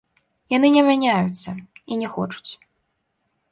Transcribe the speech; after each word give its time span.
Яны 0.53 0.67
не 0.75 0.83
мяняюцца 0.87 1.55
і 1.59 1.93
не 2.01 2.09
хочуць. 2.17 2.51